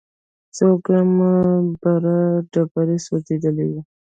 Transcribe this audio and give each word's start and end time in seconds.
څو 0.55 0.67
ګامه 0.85 1.31
بره 1.81 2.19
ډبرې 2.51 2.97
سوځېدلې 3.05 3.65
وې. 3.69 3.81